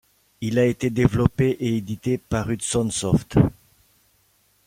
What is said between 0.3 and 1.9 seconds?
Il a été développé et